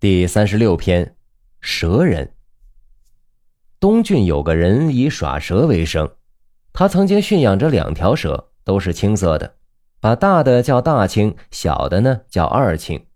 [0.00, 1.16] 第三十六篇，
[1.60, 2.32] 蛇人。
[3.80, 6.08] 东郡有个人以耍蛇为生，
[6.72, 9.56] 他曾经驯养着两条蛇，都是青色的，
[9.98, 13.06] 把大的叫大青，小的呢叫二青。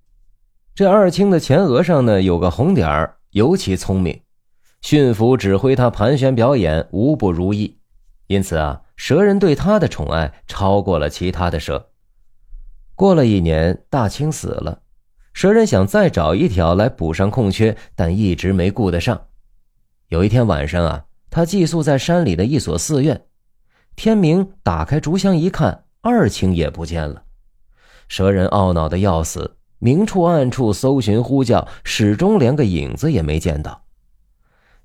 [0.75, 4.21] 这二青的前额上呢有个红点儿，尤其聪明，
[4.81, 7.79] 驯服指挥他盘旋表演无不如意，
[8.27, 11.91] 因此啊，蛇人对他的宠爱超过了其他的蛇。
[12.97, 14.82] 过了一年，大青死了。
[15.43, 19.21] 蛇人想再找一条来补上空缺，但一直没顾得上。
[20.07, 23.23] 有一天晚上啊，他寄宿在山里的一所寺院。
[23.97, 27.25] 天明，打开竹箱一看，二青也不见了。
[28.07, 33.83] 蛇人懊恼的要死，明处暗处搜寻呼叫，始终连个影子也没见到。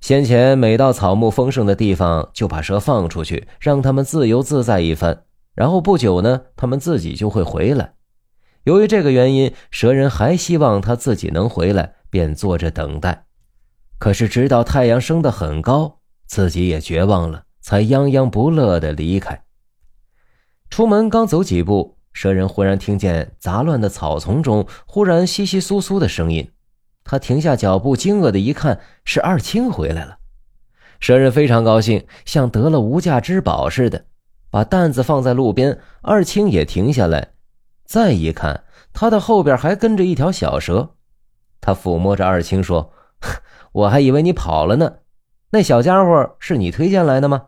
[0.02, 5.22] 先前每到草木丰盛的地方，就把蛇放出去，让他们自由自在一番。
[5.54, 7.94] 然后不久呢，他们自己就会回来。
[8.68, 13.24] 由于这个原因，蛇人还希望他自己能回来，便坐着等待。
[13.98, 19.42] 可是直到太阳升得很高，自己也绝望了，才泱泱不乐地离开。
[20.70, 26.52] 出门刚走几步，蛇人忽然听见杂乱的草丛中忽然窸窸窣窣的声音。
[27.06, 30.18] 他停下脚步，惊愕的一看，是二青回来了。
[31.00, 34.04] 蛇人非常高兴，像得了无价之宝似的，
[34.50, 35.80] 把担子放在路边。
[36.02, 37.30] 二青也停下来。
[37.88, 40.96] 再一看，他的后边还跟着一条小蛇。
[41.62, 42.92] 他抚摸着二青说
[43.72, 44.98] ：“我还以为你跑了呢，
[45.52, 47.48] 那小家伙是你推荐来的吗？”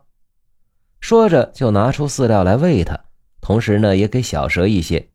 [0.98, 2.98] 说着就拿出饲料来喂它，
[3.42, 5.10] 同时呢也给小蛇一些。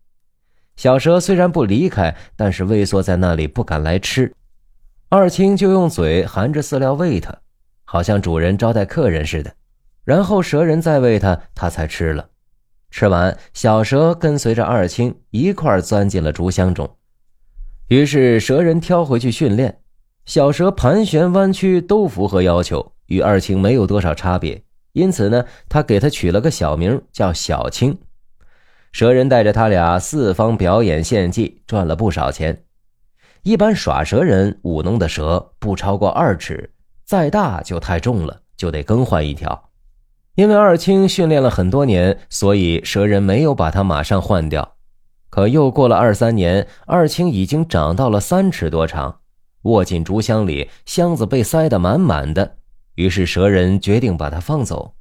[0.75, 4.31] 小蛇虽然不离开，但是畏缩在那里不敢来吃。
[5.09, 7.35] 二青就用嘴含着饲料喂它，
[7.83, 9.55] 好像主人招待客人似的。
[10.03, 12.29] 然后蛇人再喂它，它才吃了。
[12.89, 16.89] 吃完，小蛇跟随着二青一块钻进了竹箱中。
[17.87, 19.79] 于是蛇人挑回去训练，
[20.25, 24.63] 小蛇盘旋弯曲都符合要求，与二青没有多少差别。
[24.93, 27.97] 因此呢，他给他取了个小名叫小青。
[28.93, 32.63] 蛇人带着他俩四方表演献技，赚了不少钱。
[33.43, 36.71] 一般耍蛇人舞弄的蛇不超过二尺，
[37.03, 39.69] 再大就太重了，就得更换一条。
[40.35, 44.75] 因为二青训练了很多年，所以蛇人没有把他马上换掉。
[45.29, 49.19] 可又过了二三年，二青已经长到了三尺多长，
[49.63, 52.57] 握进竹箱里，箱子被塞得满满的。
[52.95, 54.93] 于是蛇人决定把他放走。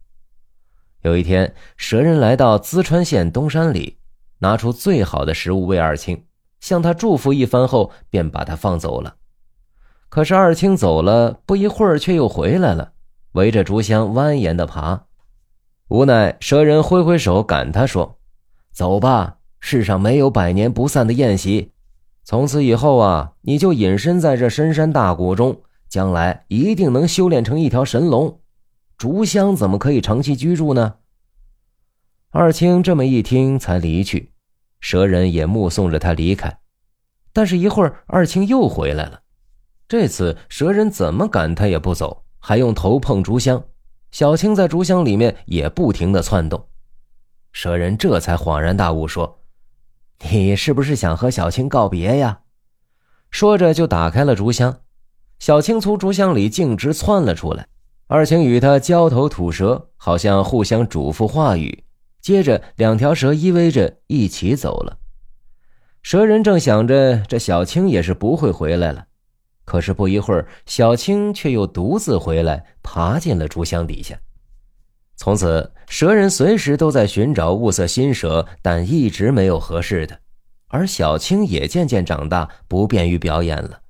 [1.02, 3.98] 有一天，蛇人来到淄川县东山里，
[4.38, 6.24] 拿出最好的食物喂二青，
[6.60, 9.16] 向他祝福一番后，便把他放走了。
[10.08, 12.92] 可是二青走了不一会儿，却又回来了，
[13.32, 15.06] 围着竹箱蜿蜒的爬。
[15.88, 18.18] 无奈，蛇人挥挥手赶他说
[18.72, 21.72] ：“走吧，世上没有百年不散的宴席。
[22.24, 28.40] 从此以后啊，你就隐身在这深山大谷中，将来一定能修炼成一条神龙。
[28.96, 30.94] 竹香怎么可以长期居住呢？”
[32.32, 34.32] 二青这么一听，才离去。
[34.80, 36.58] 蛇人也目送着他离开。
[37.32, 39.20] 但是，一会儿二青又回来了。
[39.86, 43.62] 这次，蛇人怎么赶他也不走，还用头碰竹香。
[44.14, 46.68] 小青在竹箱里面也不停的窜动，
[47.50, 49.40] 蛇人这才恍然大悟，说
[50.30, 52.42] ：“你是不是想和小青告别呀？”
[53.32, 54.82] 说着就打开了竹箱，
[55.40, 57.66] 小青从竹箱里径直窜了出来，
[58.06, 61.82] 二青与他交头吐舌，好像互相嘱咐话语。
[62.20, 64.98] 接着，两条蛇依偎着一起走了。
[66.02, 69.06] 蛇人正想着这小青也是不会回来了。
[69.64, 74.18] 可是不一会儿，小青却又独自回来，爬进了竹箱底下。
[75.16, 80.20] 从此，蛇人随时都在寻找物色新蛇，但一直没有合适的。
[80.68, 83.80] 而小青也渐渐长大，不便于表演了。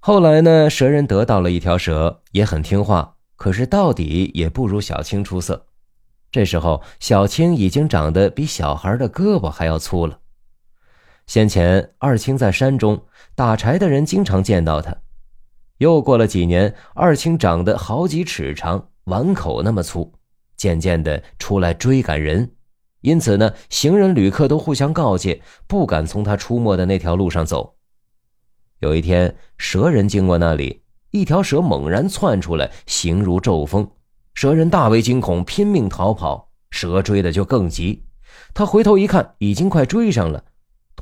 [0.00, 5.66] 后来呢，蛇人得到了一条蛇，也很听话，可是到底也不如小青出色。
[6.32, 10.18] 这时候，小青已经长得比小孩的胳膊还要粗了。
[11.26, 13.04] 先前二青在山中
[13.34, 14.96] 打柴的人经常见到他。
[15.78, 20.12] 又过了几年，二青长得好几尺长，碗口那么粗，
[20.56, 22.52] 渐渐的出来追赶人。
[23.02, 27.76] 因此呢，行人旅客都互相告诫，不敢从他出没的那条路上走。
[28.78, 33.90] 有一天，蛇人经过那里，一条蛇猛然窜出来，形如骤风。
[34.34, 36.50] 蛇人大为惊恐，拼命逃跑。
[36.70, 38.04] 蛇追的就更急，
[38.52, 40.44] 他回头一看，已经快追上了。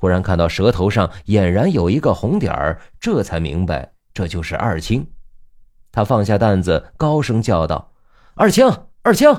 [0.05, 5.11] 突然看到蛇头上俨然有一个红点儿，这才明白这就是二青。
[5.91, 7.91] 他放下担子，高声叫道
[8.37, 8.71] ：“二青，
[9.01, 9.35] 二青！”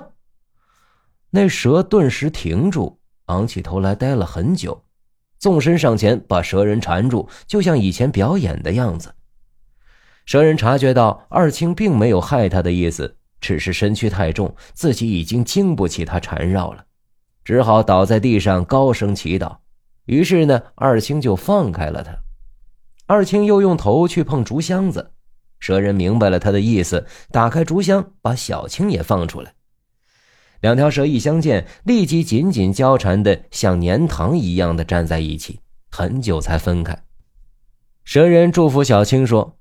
[1.30, 4.84] 那蛇顿时停住，昂起头来，呆了很久，
[5.38, 9.14] 纵身上前把蛇人缠住，就像以前表演的样子，
[10.26, 16.84] 蛇人察觉到二青并没有害他的意思，只是身躯太重，自己已经经不起他缠绕了，
[17.44, 19.58] 只好倒在地上高声祈祷。
[20.06, 22.18] 于是呢，二青就放开了他。
[23.08, 25.12] 二青又用头去碰竹箱子，
[25.60, 29.54] 蛇人明白了他的意思，打开竹箱，把小青也放出来。
[30.62, 35.60] 两条蛇一相见，立即紧紧交缠的像粘糖一样的站在一起，
[35.92, 37.04] 很久才分开。
[38.04, 39.58] 蛇人祝福小青说：“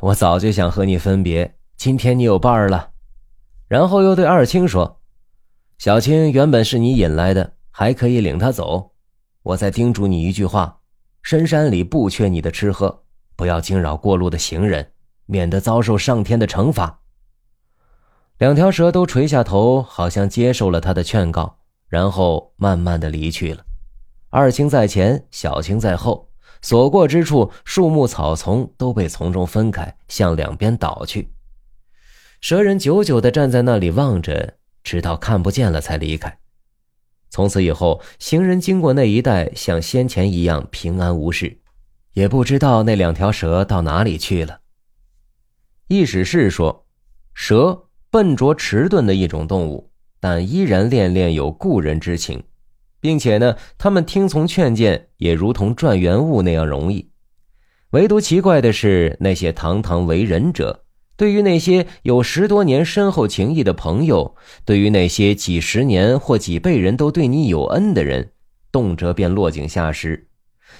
[0.00, 2.90] 我早就想和你分别，今天你有伴儿了。”
[3.68, 5.00] 然后又对二青说
[5.78, 8.91] ：“小青原本是你引来的，还可以领她走。
[9.42, 10.78] 我再叮嘱你一句话。”
[11.22, 13.04] 深山里不缺你的吃喝，
[13.36, 14.90] 不要惊扰过路的行人，
[15.26, 16.98] 免得遭受上天的惩罚。
[18.38, 23.64] 两条蛇都垂下头，好像接受了他的劝告，然后慢慢的离去了。
[24.30, 26.28] 二青在前，小青在后，
[26.60, 31.32] 所过之处，树木草丛都被从中分开，向两边倒去。
[32.40, 36.36] 蛇人久久的站在那里望着，直到看不见了才离开。
[37.32, 41.60] 从此以后，行人经过那一带，像先前一样平安无事，
[42.12, 44.60] 也不知道那两条蛇到哪里去了。
[45.88, 46.84] 意史是说，
[47.32, 49.90] 蛇笨拙迟钝的一种动物，
[50.20, 52.42] 但依然恋恋有故人之情，
[53.00, 57.10] 并且呢，他们听从劝谏也如同转圆物那样容易。
[57.92, 60.81] 唯独奇怪的是，那些堂堂为人者。
[61.16, 68.32] 对于那些有十多年深厚情谊的朋友，对于那些几十年或几辈人都对你有恩的人，
[68.72, 70.26] 动辄便落井下石；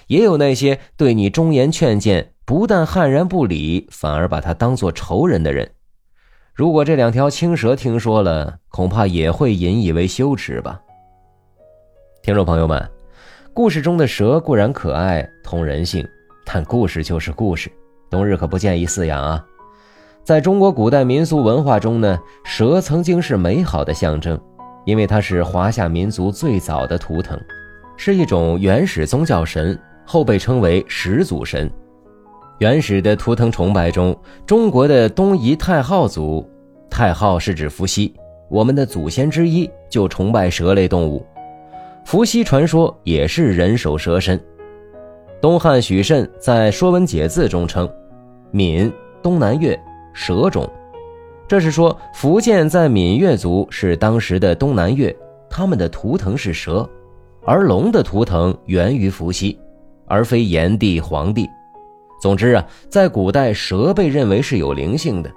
[0.07, 5.71] 也有那些对你忠言劝谏，不但悍然不理，反而把他当做仇人的人。
[6.55, 10.81] 如果这两条青蛇听说了，恐怕也会引以为羞耻吧。
[12.23, 12.91] 听众朋友们，
[13.55, 16.07] 故事中的蛇固然可爱通人性，
[16.45, 17.71] 但故事就是故事，
[18.11, 19.45] 冬日可不建议饲养啊。
[20.25, 24.41] 在中国古代民俗文化中呢，蛇曾经是美好的象征，
[24.85, 27.37] 因为它是华夏民族最早的图腾，
[27.97, 29.77] 是一种原始宗教神，
[30.07, 31.69] 后被称为始祖神。
[32.59, 34.17] 原始的图腾崇拜中，
[34.47, 36.49] 中国的东夷太昊族，
[36.89, 38.15] 太昊是指伏羲，
[38.49, 41.27] 我们的祖先之一就崇拜蛇类动物。
[42.05, 44.41] 伏羲传说也是人首蛇身。
[45.41, 47.91] 东汉许慎在《说文解字》中称
[48.53, 49.77] ：“闽东南越。”
[50.13, 50.69] 蛇种，
[51.49, 55.15] 这是说福建在闽越族是当时的东南越，
[55.51, 56.89] 他们的图腾是蛇，
[57.45, 59.59] 而龙的图腾源于伏羲，
[60.07, 61.49] 而非炎帝、黄帝。
[62.21, 65.31] 总之啊，在古代蛇被认为是有灵性的。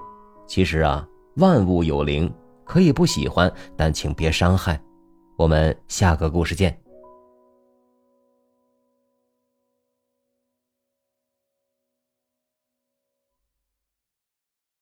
[0.48, 1.08] 其实啊，
[1.38, 2.32] 万物有灵，
[2.64, 4.80] 可以不喜欢，但请别伤害。
[5.36, 6.85] 我们下个故事见。